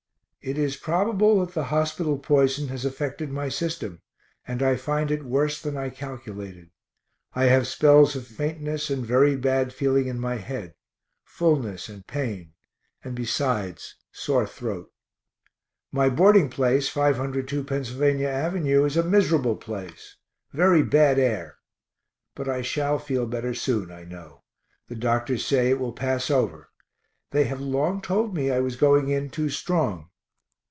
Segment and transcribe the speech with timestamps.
[0.43, 4.01] It is probable that the hospital poison has affected my system,
[4.47, 6.71] and I find it worse than I calculated.
[7.35, 10.73] I have spells of faintness and very bad feeling in my head,
[11.23, 12.53] fullness and pain
[13.03, 14.91] and besides sore throat.
[15.91, 20.17] My boarding place, 502 Pennsylvania av., is a miserable place,
[20.53, 21.59] very bad air.
[22.33, 24.41] But I shall feel better soon, I know
[24.87, 26.71] the doctors say it will pass over
[27.29, 30.07] they have long told me I was going in too strong.